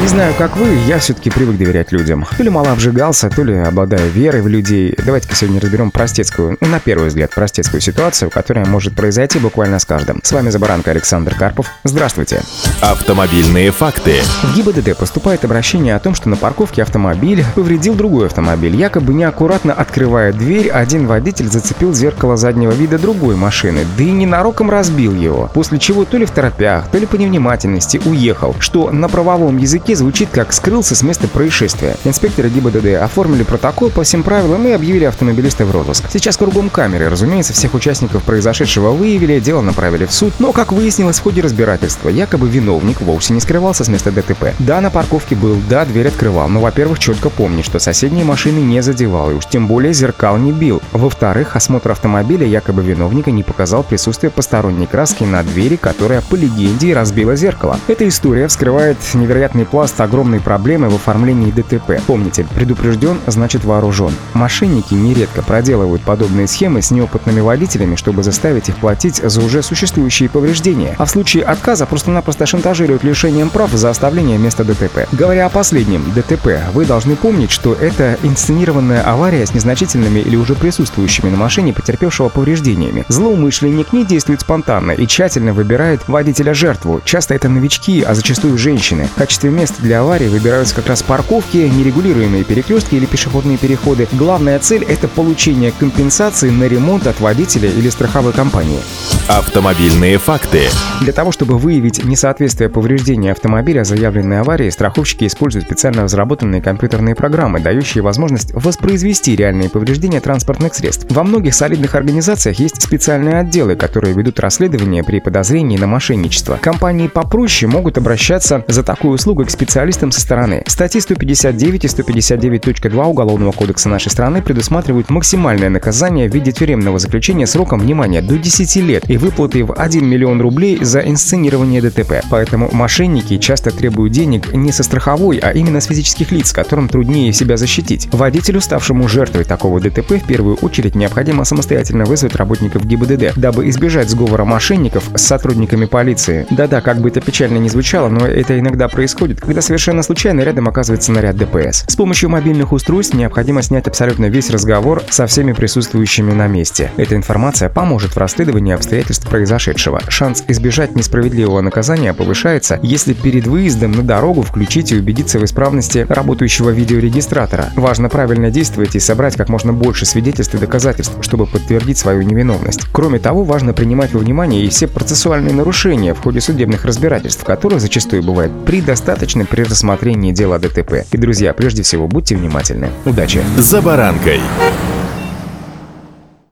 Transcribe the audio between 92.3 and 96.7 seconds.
перекрестки или пешеходные переходы. Главная цель– это получение компенсации на